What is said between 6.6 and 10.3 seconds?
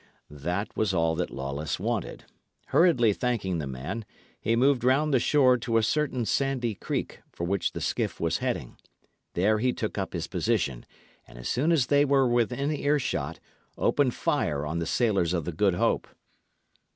creek, for which the skiff was heading. There he took up his